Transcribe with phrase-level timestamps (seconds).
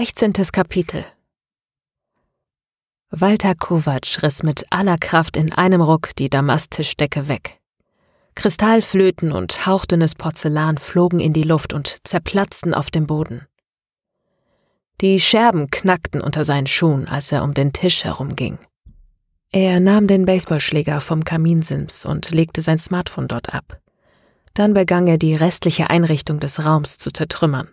[0.00, 0.32] 16.
[0.52, 1.04] Kapitel
[3.10, 7.58] Walter Kovac riss mit aller Kraft in einem Ruck die Damasttischdecke weg.
[8.36, 13.48] Kristallflöten und hauchdünnes Porzellan flogen in die Luft und zerplatzten auf dem Boden.
[15.00, 18.60] Die Scherben knackten unter seinen Schuhen, als er um den Tisch herumging.
[19.50, 23.80] Er nahm den Baseballschläger vom Kaminsims und legte sein Smartphone dort ab.
[24.54, 27.70] Dann begann er die restliche Einrichtung des Raums zu zertrümmern.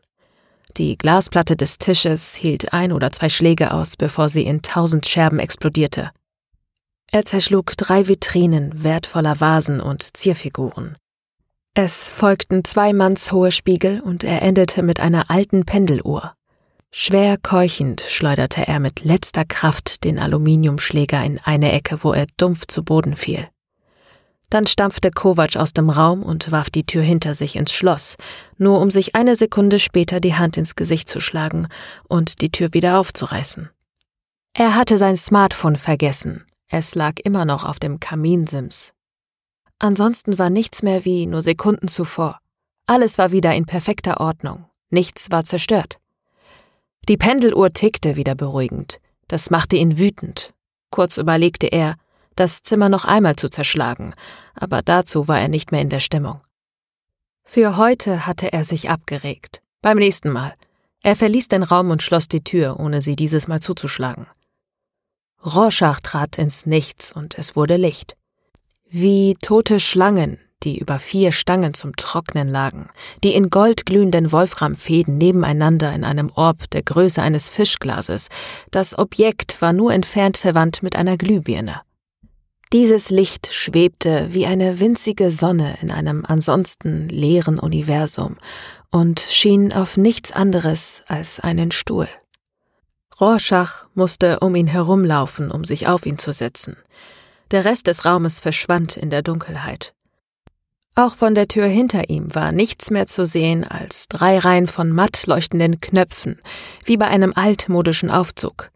[0.78, 5.40] Die Glasplatte des Tisches hielt ein oder zwei Schläge aus, bevor sie in tausend Scherben
[5.40, 6.12] explodierte.
[7.12, 10.98] Er zerschlug drei Vitrinen wertvoller Vasen und Zierfiguren.
[11.76, 16.34] Es folgten zwei mannshohe Spiegel und er endete mit einer alten Pendeluhr.
[16.92, 22.68] Schwer keuchend schleuderte er mit letzter Kraft den Aluminiumschläger in eine Ecke, wo er dumpf
[22.68, 23.48] zu Boden fiel.
[24.50, 28.16] Dann stampfte Kovac aus dem Raum und warf die Tür hinter sich ins Schloss,
[28.58, 31.68] nur um sich eine Sekunde später die Hand ins Gesicht zu schlagen
[32.08, 33.70] und die Tür wieder aufzureißen.
[34.54, 36.46] Er hatte sein Smartphone vergessen.
[36.68, 38.94] Es lag immer noch auf dem Kaminsims.
[39.80, 42.40] Ansonsten war nichts mehr wie nur Sekunden zuvor.
[42.88, 44.66] Alles war wieder in perfekter Ordnung.
[44.90, 46.00] Nichts war zerstört.
[47.10, 49.00] Die Pendeluhr tickte wieder beruhigend.
[49.28, 50.54] Das machte ihn wütend.
[50.92, 51.96] Kurz überlegte er,
[52.36, 54.14] das Zimmer noch einmal zu zerschlagen,
[54.54, 56.42] aber dazu war er nicht mehr in der Stimmung.
[57.44, 59.62] Für heute hatte er sich abgeregt.
[59.82, 60.56] Beim nächsten Mal.
[61.04, 64.26] Er verließ den Raum und schloss die Tür, ohne sie dieses Mal zuzuschlagen.
[65.46, 68.18] Rorschach trat ins Nichts und es wurde Licht.
[68.90, 72.90] Wie tote Schlangen, die über vier Stangen zum Trocknen lagen,
[73.24, 78.30] die in goldglühenden Wolframfäden nebeneinander in einem Orb der Größe eines Fischglases.
[78.72, 81.82] Das Objekt war nur entfernt verwandt mit einer Glühbirne.
[82.76, 88.36] Dieses Licht schwebte wie eine winzige Sonne in einem ansonsten leeren Universum
[88.92, 92.10] und schien auf nichts anderes als einen Stuhl.
[93.22, 96.76] Rorschach musste um ihn herumlaufen, um sich auf ihn zu setzen.
[97.52, 99.94] Der Rest des Raumes verschwand in der Dunkelheit.
[100.96, 104.90] Auch von der Tür hinter ihm war nichts mehr zu sehen als drei Reihen von
[104.90, 106.42] matt leuchtenden Knöpfen,
[106.84, 108.70] wie bei einem altmodischen Aufzug.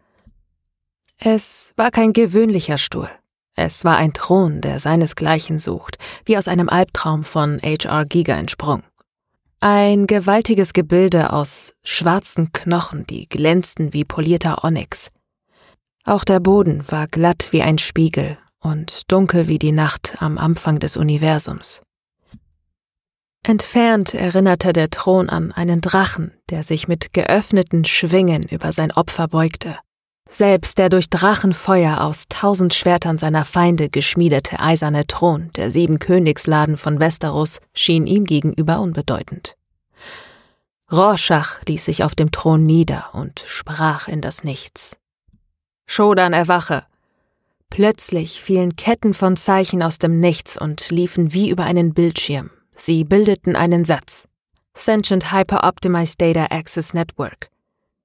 [1.18, 3.10] Es war kein gewöhnlicher Stuhl.
[3.62, 8.06] Es war ein Thron, der seinesgleichen sucht, wie aus einem Albtraum von H.R.
[8.06, 8.84] Giger entsprungen.
[9.60, 15.12] Ein gewaltiges Gebilde aus schwarzen Knochen, die glänzten wie polierter Onyx.
[16.06, 20.80] Auch der Boden war glatt wie ein Spiegel und dunkel wie die Nacht am Anfang
[20.80, 21.82] des Universums.
[23.44, 29.28] Entfernt erinnerte der Thron an einen Drachen, der sich mit geöffneten Schwingen über sein Opfer
[29.28, 29.78] beugte.
[30.32, 36.78] Selbst der durch Drachenfeuer aus tausend Schwertern seiner Feinde geschmiedete eiserne Thron der sieben Königsladen
[36.78, 39.56] von Westeros schien ihm gegenüber unbedeutend.
[40.92, 44.98] Rorschach ließ sich auf dem Thron nieder und sprach in das Nichts.
[45.88, 46.86] Shodan erwache!
[47.72, 52.52] Plötzlich fielen Ketten von Zeichen aus dem Nichts und liefen wie über einen Bildschirm.
[52.76, 54.28] Sie bildeten einen Satz.
[54.76, 57.50] Sentient Hyper Optimized Data Access Network.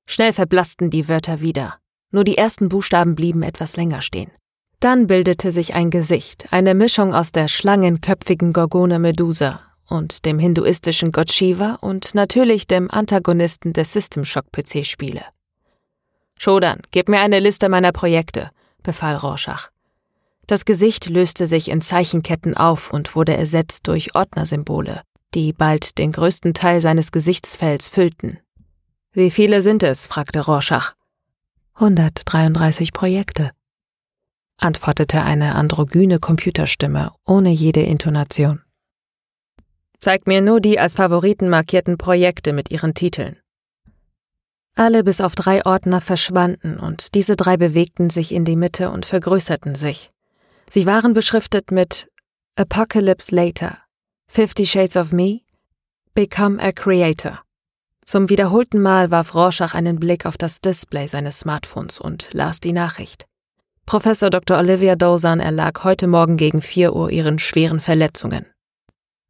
[0.06, 1.78] Schnell verblassten die Wörter wieder.
[2.14, 4.30] Nur die ersten Buchstaben blieben etwas länger stehen.
[4.78, 11.10] Dann bildete sich ein Gesicht, eine Mischung aus der schlangenköpfigen Gorgone Medusa und dem hinduistischen
[11.10, 15.24] Gott Shiva und natürlich dem Antagonisten der System Shock PC-Spiele.
[16.38, 18.50] Shodan, gib mir eine Liste meiner Projekte,
[18.84, 19.70] befahl Rorschach.
[20.46, 25.02] Das Gesicht löste sich in Zeichenketten auf und wurde ersetzt durch Ordnersymbole,
[25.34, 28.38] die bald den größten Teil seines Gesichtsfelds füllten.
[29.10, 30.06] Wie viele sind es?
[30.06, 30.94] fragte Rorschach.
[31.76, 33.50] 133 Projekte,
[34.58, 38.62] antwortete eine androgyne Computerstimme ohne jede Intonation.
[39.98, 43.40] Zeig mir nur die als Favoriten markierten Projekte mit ihren Titeln.
[44.76, 49.04] Alle bis auf drei Ordner verschwanden und diese drei bewegten sich in die Mitte und
[49.04, 50.12] vergrößerten sich.
[50.70, 52.08] Sie waren beschriftet mit
[52.54, 53.78] Apocalypse Later,
[54.28, 55.40] Fifty Shades of Me,
[56.14, 57.42] Become a Creator.
[58.04, 62.72] Zum wiederholten Mal warf Rorschach einen Blick auf das Display seines Smartphones und las die
[62.72, 63.26] Nachricht.
[63.86, 64.58] Professor Dr.
[64.58, 68.46] Olivia Dozan erlag heute Morgen gegen 4 Uhr ihren schweren Verletzungen.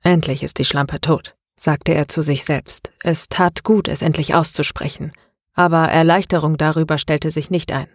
[0.03, 2.93] Endlich ist die Schlampe tot, sagte er zu sich selbst.
[3.03, 5.13] Es tat gut, es endlich auszusprechen,
[5.55, 7.89] aber Erleichterung darüber stellte sich nicht ein.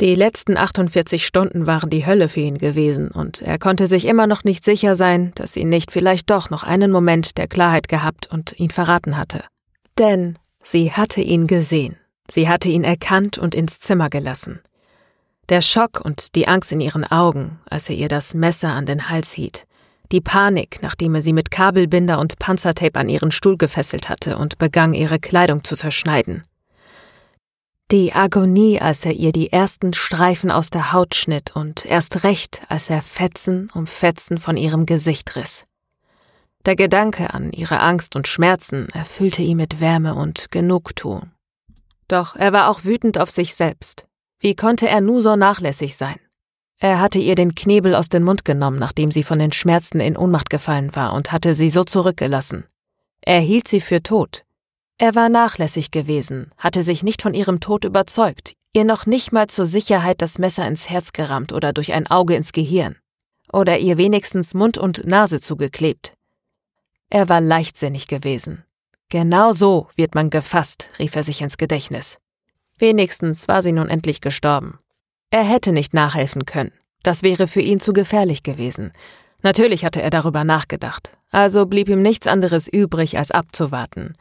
[0.00, 4.26] Die letzten 48 Stunden waren die Hölle für ihn gewesen, und er konnte sich immer
[4.26, 8.26] noch nicht sicher sein, dass sie nicht vielleicht doch noch einen Moment der Klarheit gehabt
[8.26, 9.44] und ihn verraten hatte.
[9.98, 11.96] Denn sie hatte ihn gesehen,
[12.28, 14.60] sie hatte ihn erkannt und ins Zimmer gelassen.
[15.48, 19.08] Der Schock und die Angst in ihren Augen, als er ihr das Messer an den
[19.08, 19.66] Hals hielt,
[20.10, 24.58] die Panik, nachdem er sie mit Kabelbinder und Panzertape an ihren Stuhl gefesselt hatte und
[24.58, 26.44] begann, ihre Kleidung zu zerschneiden.
[27.90, 32.62] Die Agonie, als er ihr die ersten Streifen aus der Haut schnitt und erst recht,
[32.68, 35.66] als er Fetzen um Fetzen von ihrem Gesicht riss.
[36.66, 41.30] Der Gedanke an ihre Angst und Schmerzen erfüllte ihn mit Wärme und Genugtuung.
[42.08, 44.06] Doch er war auch wütend auf sich selbst.
[44.40, 46.16] Wie konnte er nur so nachlässig sein?
[46.80, 50.16] Er hatte ihr den Knebel aus dem Mund genommen, nachdem sie von den Schmerzen in
[50.16, 52.64] Ohnmacht gefallen war, und hatte sie so zurückgelassen.
[53.20, 54.44] Er hielt sie für tot.
[54.96, 59.48] Er war nachlässig gewesen, hatte sich nicht von ihrem Tod überzeugt, ihr noch nicht mal
[59.48, 62.96] zur Sicherheit das Messer ins Herz gerammt oder durch ein Auge ins Gehirn.
[63.52, 66.12] Oder ihr wenigstens Mund und Nase zugeklebt.
[67.14, 68.64] Er war leichtsinnig gewesen.
[69.08, 72.18] Genau so wird man gefasst, rief er sich ins Gedächtnis.
[72.76, 74.78] Wenigstens war sie nun endlich gestorben.
[75.30, 76.72] Er hätte nicht nachhelfen können.
[77.04, 78.92] Das wäre für ihn zu gefährlich gewesen.
[79.44, 81.12] Natürlich hatte er darüber nachgedacht.
[81.30, 84.16] Also blieb ihm nichts anderes übrig, als abzuwarten.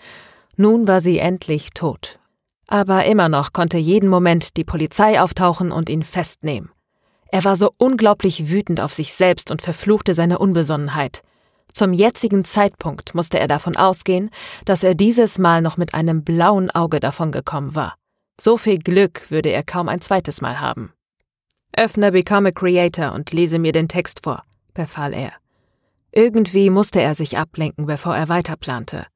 [0.55, 2.19] Nun war sie endlich tot.
[2.67, 6.69] Aber immer noch konnte jeden Moment die Polizei auftauchen und ihn festnehmen.
[7.31, 11.23] Er war so unglaublich wütend auf sich selbst und verfluchte seine Unbesonnenheit.
[11.73, 14.29] Zum jetzigen Zeitpunkt musste er davon ausgehen,
[14.65, 17.95] dass er dieses Mal noch mit einem blauen Auge davongekommen war.
[18.39, 20.93] So viel Glück würde er kaum ein zweites Mal haben.
[21.75, 24.43] Öffne Become a Creator und lese mir den Text vor,
[24.75, 25.33] befahl er.
[26.11, 29.07] Irgendwie musste er sich ablenken, bevor er weiterplante.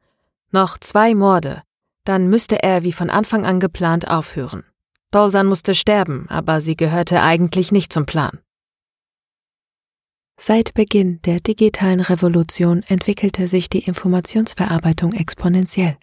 [0.51, 1.61] Noch zwei Morde,
[2.05, 4.63] dann müsste er wie von Anfang an geplant aufhören.
[5.11, 8.39] Dolsan musste sterben, aber sie gehörte eigentlich nicht zum Plan.
[10.39, 15.97] Seit Beginn der digitalen Revolution entwickelte sich die Informationsverarbeitung exponentiell.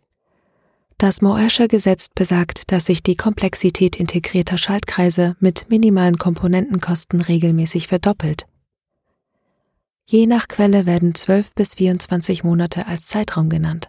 [0.98, 8.46] Das Moersche Gesetz besagt, dass sich die Komplexität integrierter Schaltkreise mit minimalen Komponentenkosten regelmäßig verdoppelt.
[10.06, 13.88] Je nach Quelle werden 12 bis 24 Monate als Zeitraum genannt.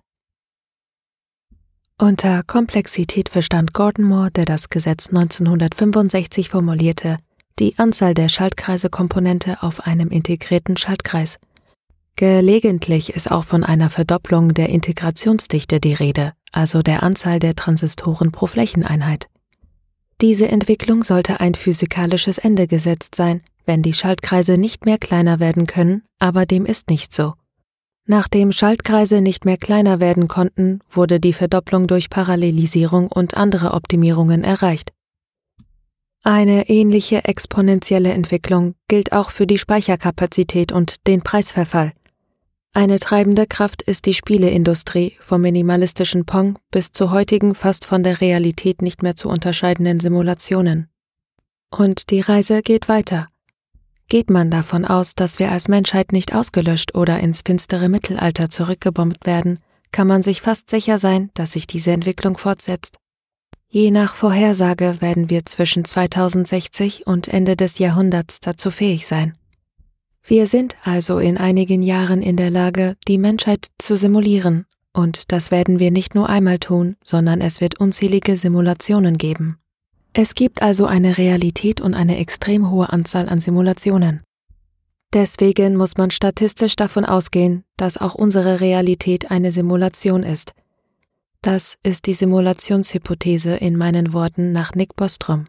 [1.97, 7.17] Unter Komplexität verstand Gordon Moore, der das Gesetz 1965 formulierte,
[7.59, 11.39] die Anzahl der Schaltkreisekomponente auf einem integrierten Schaltkreis.
[12.17, 18.31] Gelegentlich ist auch von einer Verdopplung der Integrationsdichte die Rede, also der Anzahl der Transistoren
[18.31, 19.27] pro Flächeneinheit.
[20.21, 25.65] Diese Entwicklung sollte ein physikalisches Ende gesetzt sein, wenn die Schaltkreise nicht mehr kleiner werden
[25.65, 27.33] können, aber dem ist nicht so.
[28.05, 34.43] Nachdem Schaltkreise nicht mehr kleiner werden konnten, wurde die Verdopplung durch Parallelisierung und andere Optimierungen
[34.43, 34.91] erreicht.
[36.27, 41.93] Eine ähnliche exponentielle Entwicklung gilt auch für die Speicherkapazität und den Preisverfall.
[42.73, 48.21] Eine treibende Kraft ist die Spieleindustrie, vom minimalistischen Pong bis zu heutigen fast von der
[48.21, 50.89] Realität nicht mehr zu unterscheidenden Simulationen.
[51.69, 53.27] Und die Reise geht weiter.
[54.07, 59.27] Geht man davon aus, dass wir als Menschheit nicht ausgelöscht oder ins finstere Mittelalter zurückgebombt
[59.27, 59.59] werden,
[59.91, 62.97] kann man sich fast sicher sein, dass sich diese Entwicklung fortsetzt.
[63.77, 69.33] Je nach Vorhersage werden wir zwischen 2060 und Ende des Jahrhunderts dazu fähig sein.
[70.23, 75.51] Wir sind also in einigen Jahren in der Lage, die Menschheit zu simulieren, und das
[75.51, 79.57] werden wir nicht nur einmal tun, sondern es wird unzählige Simulationen geben.
[80.13, 84.23] Es gibt also eine Realität und eine extrem hohe Anzahl an Simulationen.
[85.11, 90.53] Deswegen muss man statistisch davon ausgehen, dass auch unsere Realität eine Simulation ist,
[91.45, 95.45] das ist die Simulationshypothese in meinen Worten nach Nick Bostrom.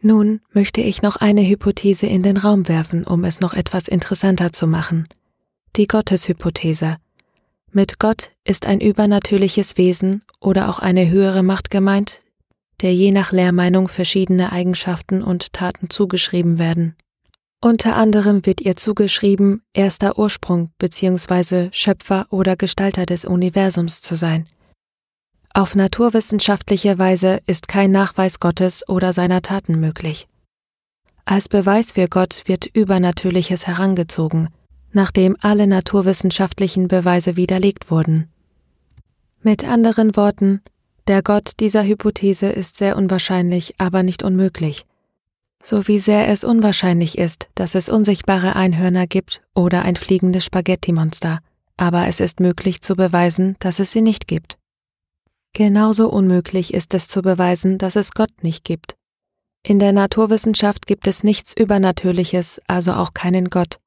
[0.00, 4.50] Nun möchte ich noch eine Hypothese in den Raum werfen, um es noch etwas interessanter
[4.50, 5.04] zu machen.
[5.76, 6.96] Die Gotteshypothese.
[7.70, 12.20] Mit Gott ist ein übernatürliches Wesen oder auch eine höhere Macht gemeint,
[12.80, 16.96] der je nach Lehrmeinung verschiedene Eigenschaften und Taten zugeschrieben werden.
[17.60, 21.68] Unter anderem wird ihr zugeschrieben, erster Ursprung bzw.
[21.70, 24.48] Schöpfer oder Gestalter des Universums zu sein–
[25.58, 30.28] auf naturwissenschaftliche Weise ist kein Nachweis Gottes oder seiner Taten möglich.
[31.24, 34.50] Als Beweis für Gott wird Übernatürliches herangezogen,
[34.92, 38.28] nachdem alle naturwissenschaftlichen Beweise widerlegt wurden.
[39.42, 40.62] Mit anderen Worten,
[41.08, 44.86] der Gott dieser Hypothese ist sehr unwahrscheinlich, aber nicht unmöglich.
[45.60, 51.40] So wie sehr es unwahrscheinlich ist, dass es unsichtbare Einhörner gibt oder ein fliegendes Spaghetti-Monster,
[51.76, 54.57] aber es ist möglich zu beweisen, dass es sie nicht gibt.
[55.52, 58.94] Genauso unmöglich ist es zu beweisen, dass es Gott nicht gibt.
[59.62, 63.78] In der Naturwissenschaft gibt es nichts Übernatürliches, also auch keinen Gott.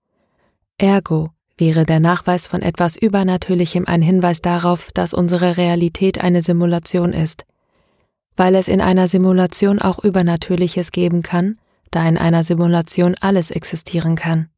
[0.77, 7.13] Ergo wäre der Nachweis von etwas Übernatürlichem ein Hinweis darauf, dass unsere Realität eine Simulation
[7.13, 7.45] ist.
[8.35, 11.57] Weil es in einer Simulation auch Übernatürliches geben kann,
[11.91, 14.49] da in einer Simulation alles existieren kann.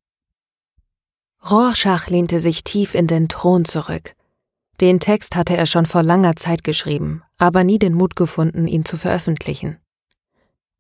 [1.49, 4.15] Rorschach lehnte sich tief in den Thron zurück
[4.83, 8.83] den Text hatte er schon vor langer Zeit geschrieben, aber nie den Mut gefunden, ihn
[8.83, 9.77] zu veröffentlichen.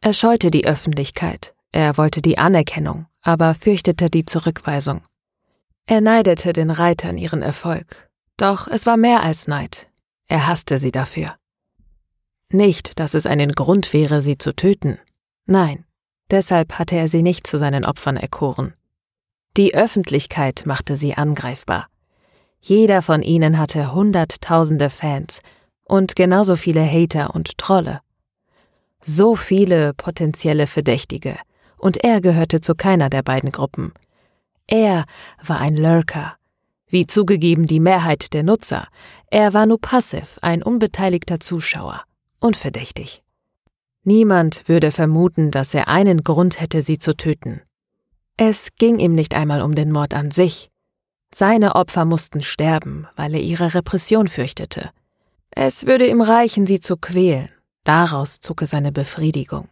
[0.01, 5.03] Er scheute die Öffentlichkeit, er wollte die Anerkennung, aber fürchtete die Zurückweisung.
[5.85, 9.87] Er neidete den Reitern ihren Erfolg, doch es war mehr als Neid.
[10.27, 11.37] Er hasste sie dafür.
[12.49, 14.99] Nicht, dass es einen Grund wäre, sie zu töten.
[15.45, 15.85] Nein,
[16.29, 18.73] deshalb hatte er sie nicht zu seinen Opfern erkoren.
[19.55, 21.87] Die Öffentlichkeit machte sie angreifbar.
[22.65, 25.41] Jeder von ihnen hatte hunderttausende Fans
[25.83, 27.99] und genauso viele Hater und Trolle.
[29.03, 31.37] So viele potenzielle Verdächtige,
[31.77, 33.91] und er gehörte zu keiner der beiden Gruppen.
[34.65, 35.03] Er
[35.43, 36.37] war ein Lurker,
[36.87, 38.87] wie zugegeben die Mehrheit der Nutzer.
[39.29, 42.03] Er war nur passiv, ein unbeteiligter Zuschauer,
[42.39, 43.23] unverdächtig.
[44.05, 47.61] Niemand würde vermuten, dass er einen Grund hätte, sie zu töten.
[48.37, 50.69] Es ging ihm nicht einmal um den Mord an sich.
[51.33, 54.91] Seine Opfer mussten sterben, weil er ihre Repression fürchtete.
[55.51, 57.49] Es würde ihm reichen, sie zu quälen.
[57.83, 59.67] Daraus zog er seine Befriedigung.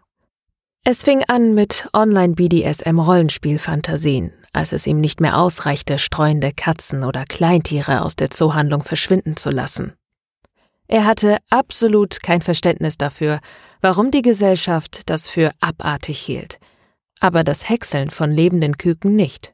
[0.83, 8.01] Es fing an mit Online-BDSM-Rollenspielfantasien, als es ihm nicht mehr ausreichte, streuende Katzen oder Kleintiere
[8.01, 9.93] aus der Zoohandlung verschwinden zu lassen.
[10.87, 13.39] Er hatte absolut kein Verständnis dafür,
[13.79, 16.57] warum die Gesellschaft das für abartig hielt,
[17.19, 19.53] aber das Häckseln von lebenden Küken nicht.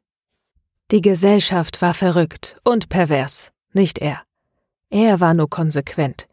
[0.90, 4.22] Die Gesellschaft war verrückt und pervers, nicht er.
[4.90, 6.28] Er war nur konsequent.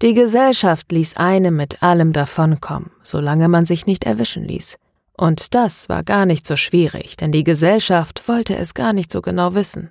[0.00, 4.78] Die Gesellschaft ließ einem mit allem davonkommen, solange man sich nicht erwischen ließ.
[5.12, 9.20] Und das war gar nicht so schwierig, denn die Gesellschaft wollte es gar nicht so
[9.20, 9.90] genau wissen.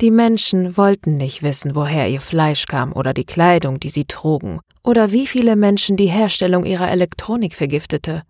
[0.00, 4.60] Die Menschen wollten nicht wissen, woher ihr Fleisch kam oder die Kleidung, die sie trugen,
[4.84, 8.22] oder wie viele Menschen die Herstellung ihrer Elektronik vergiftete.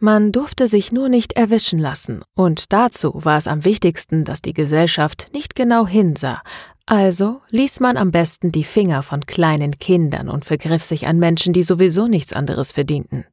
[0.00, 4.52] Man durfte sich nur nicht erwischen lassen, und dazu war es am wichtigsten, dass die
[4.52, 6.40] Gesellschaft nicht genau hinsah,
[6.86, 11.52] also ließ man am besten die Finger von kleinen Kindern und vergriff sich an Menschen,
[11.52, 13.24] die sowieso nichts anderes verdienten.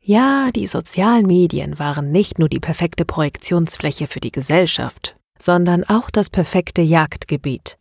[0.00, 6.10] Ja, die sozialen Medien waren nicht nur die perfekte Projektionsfläche für die Gesellschaft, sondern auch
[6.10, 7.78] das perfekte Jagdgebiet.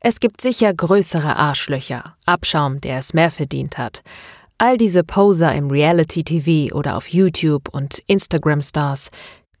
[0.00, 4.02] Es gibt sicher größere Arschlöcher, Abschaum, der es mehr verdient hat.
[4.58, 9.10] All diese Poser im Reality-TV oder auf YouTube und Instagram-Stars,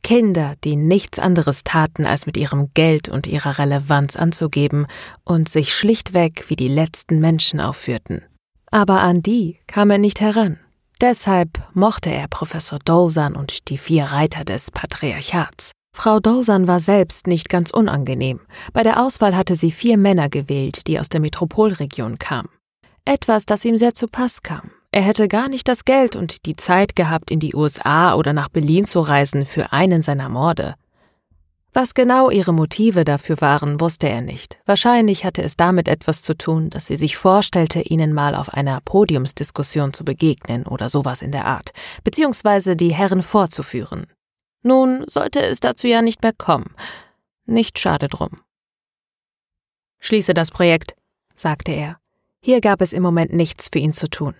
[0.02, 4.86] Kinder, die nichts anderes taten, als mit ihrem Geld und ihrer Relevanz anzugeben
[5.24, 8.24] und sich schlichtweg wie die letzten Menschen aufführten.
[8.70, 10.58] Aber an die kam er nicht heran.
[11.02, 15.72] Deshalb mochte er Professor Dolsan und die vier Reiter des Patriarchats.
[15.94, 18.40] Frau Dolsan war selbst nicht ganz unangenehm.
[18.72, 22.48] Bei der Auswahl hatte sie vier Männer gewählt, die aus der Metropolregion kamen.
[23.04, 24.70] Etwas, das ihm sehr zu Pass kam.
[24.96, 28.48] Er hätte gar nicht das Geld und die Zeit gehabt, in die USA oder nach
[28.48, 30.74] Berlin zu reisen für einen seiner Morde.
[31.74, 34.56] Was genau ihre Motive dafür waren, wusste er nicht.
[34.64, 38.80] Wahrscheinlich hatte es damit etwas zu tun, dass sie sich vorstellte, ihnen mal auf einer
[38.80, 41.72] Podiumsdiskussion zu begegnen oder sowas in der Art,
[42.02, 44.06] beziehungsweise die Herren vorzuführen.
[44.62, 46.74] Nun sollte es dazu ja nicht mehr kommen.
[47.44, 48.30] Nicht schade drum.
[49.98, 50.96] Schließe das Projekt,
[51.34, 51.98] sagte er.
[52.40, 54.34] Hier gab es im Moment nichts für ihn zu tun.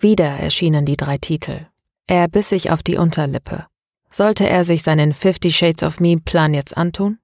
[0.00, 1.66] Wieder erschienen die drei Titel.
[2.06, 3.66] Er biss sich auf die Unterlippe.
[4.10, 7.18] Sollte er sich seinen Fifty Shades of Me Plan jetzt antun?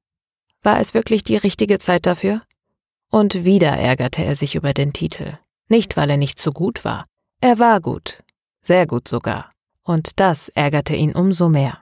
[0.63, 2.43] War es wirklich die richtige Zeit dafür?
[3.11, 5.39] Und wieder ärgerte er sich über den Titel.
[5.69, 7.07] Nicht, weil er nicht so gut war.
[7.41, 8.23] Er war gut.
[8.61, 9.49] Sehr gut sogar.
[9.83, 11.81] Und das ärgerte ihn umso mehr.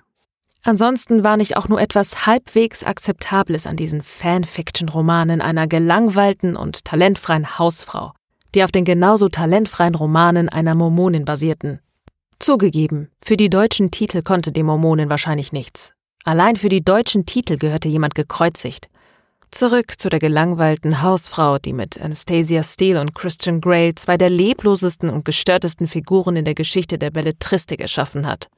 [0.63, 7.59] Ansonsten war nicht auch nur etwas halbwegs Akzeptables an diesen Fanfiction-Romanen einer gelangweilten und talentfreien
[7.59, 8.13] Hausfrau,
[8.55, 11.81] die auf den genauso talentfreien Romanen einer Mormonin basierten.
[12.39, 15.95] Zugegeben, für die deutschen Titel konnte die Mormonin wahrscheinlich nichts.
[16.25, 18.89] Allein für die deutschen Titel gehörte jemand gekreuzigt.
[19.51, 25.11] Zurück zu der gelangweilten Hausfrau, die mit Anastasia Steele und Christian Grey zwei der leblosesten
[25.11, 28.49] und gestörtesten Figuren in der Geschichte der Belletristik erschaffen hat.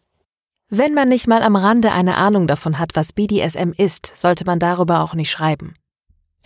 [0.68, 4.58] Wenn man nicht mal am Rande eine Ahnung davon hat, was BDSM ist, sollte man
[4.58, 5.74] darüber auch nicht schreiben.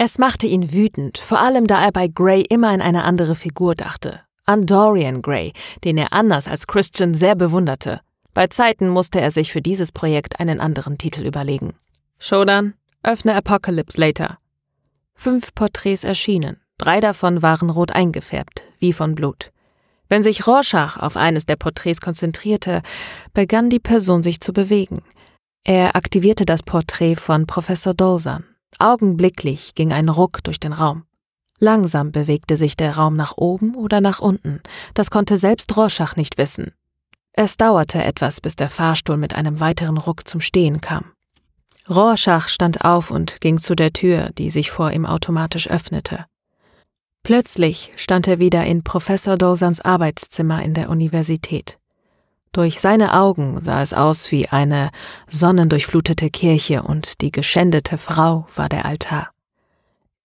[0.02, 3.74] Es machte ihn wütend, vor allem da er bei Gray immer an eine andere Figur
[3.74, 4.20] dachte.
[4.46, 5.52] An Dorian Gray,
[5.84, 8.00] den er anders als Christian sehr bewunderte.
[8.32, 11.74] Bei Zeiten musste er sich für dieses Projekt einen anderen Titel überlegen.
[12.18, 14.38] Shodan, öffne Apocalypse Later.
[15.14, 19.50] Fünf Porträts erschienen, drei davon waren rot eingefärbt, wie von Blut.
[20.08, 22.80] Wenn sich Rorschach auf eines der Porträts konzentrierte,
[23.34, 25.02] begann die Person sich zu bewegen.
[25.62, 28.46] Er aktivierte das Porträt von Professor Dolsan.
[28.80, 31.04] Augenblicklich ging ein Ruck durch den Raum.
[31.58, 34.62] Langsam bewegte sich der Raum nach oben oder nach unten.
[34.94, 36.72] Das konnte selbst Rorschach nicht wissen.
[37.32, 41.12] Es dauerte etwas, bis der Fahrstuhl mit einem weiteren Ruck zum Stehen kam.
[41.90, 46.24] Rorschach stand auf und ging zu der Tür, die sich vor ihm automatisch öffnete.
[47.22, 51.79] Plötzlich stand er wieder in Professor Dosans Arbeitszimmer in der Universität.
[52.52, 54.90] Durch seine Augen sah es aus wie eine
[55.28, 59.30] sonnendurchflutete Kirche und die geschändete Frau war der Altar.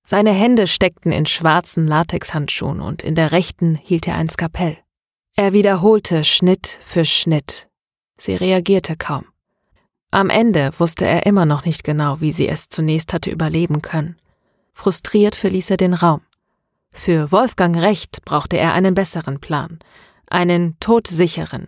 [0.01, 4.77] Seine Hände steckten in schwarzen Latexhandschuhen und in der rechten hielt er ein Skapell.
[5.35, 7.67] Er wiederholte Schnitt für Schnitt.
[8.17, 9.25] Sie reagierte kaum.
[10.09, 14.15] Am Ende wusste er immer noch nicht genau, wie sie es zunächst hatte überleben können.
[14.71, 16.21] Frustriert verließ er den Raum.
[16.91, 19.79] Für Wolfgang Recht brauchte er einen besseren Plan,
[20.27, 21.67] einen todsicheren,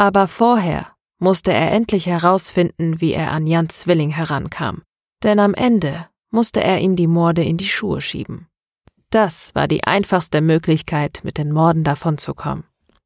[0.00, 0.86] aber vorher
[1.18, 4.80] musste er endlich herausfinden, wie er an Jan Zwilling herankam,
[5.22, 8.48] denn am Ende musste er ihm die Morde in die Schuhe schieben.
[9.10, 12.64] Das war die einfachste Möglichkeit, mit den Morden davonzukommen.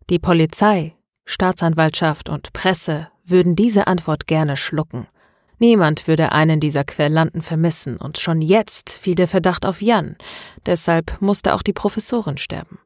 [0.09, 5.09] Die Polizei, Staatsanwaltschaft und Presse würden diese Antwort gerne schlucken.
[5.59, 10.15] Niemand würde einen dieser Querlanten vermissen, und schon jetzt fiel der Verdacht auf Jan,
[10.65, 12.79] deshalb musste auch die Professorin sterben.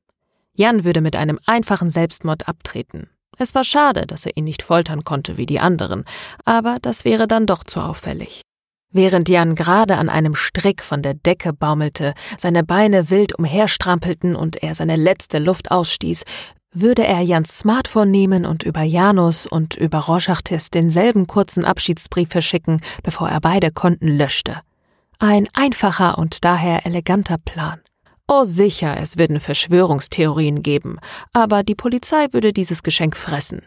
[0.54, 5.04] Jan würde mit einem einfachen Selbstmord abtreten, es war schade, dass er ihn nicht foltern
[5.04, 6.04] konnte wie die anderen,
[6.44, 8.42] aber das wäre dann doch zu auffällig.
[8.90, 14.62] Während Jan gerade an einem Strick von der Decke baumelte, seine Beine wild umherstrampelten und
[14.62, 16.24] er seine letzte Luft ausstieß,
[16.72, 22.80] würde er Jans Smartphone nehmen und über Janus und über Roschachtis denselben kurzen Abschiedsbrief verschicken,
[23.02, 24.60] bevor er beide Konten löschte.
[25.18, 27.80] Ein einfacher und daher eleganter Plan.
[28.30, 30.98] Oh sicher, es würden Verschwörungstheorien geben,
[31.32, 33.62] aber die Polizei würde dieses Geschenk fressen.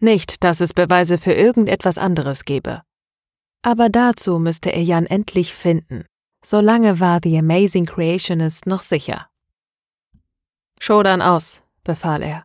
[0.00, 2.82] Nicht, dass es Beweise für irgendetwas anderes gäbe.
[3.60, 6.04] Aber dazu müsste er Jan endlich finden.
[6.42, 9.28] Solange war The Amazing Creationist noch sicher.
[10.80, 12.44] Show dann aus, befahl er.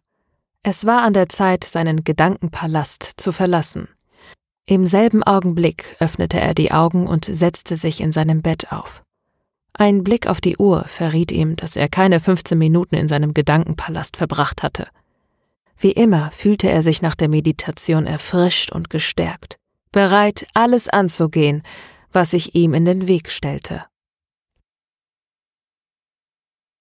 [0.64, 3.88] Es war an der Zeit, seinen Gedankenpalast zu verlassen.
[4.66, 9.04] Im selben Augenblick öffnete er die Augen und setzte sich in seinem Bett auf.
[9.74, 14.18] Ein Blick auf die Uhr verriet ihm, dass er keine 15 Minuten in seinem Gedankenpalast
[14.18, 14.88] verbracht hatte.
[15.78, 19.58] Wie immer fühlte er sich nach der Meditation erfrischt und gestärkt,
[19.92, 21.64] bereit, alles anzugehen,
[22.12, 23.86] was sich ihm in den Weg stellte.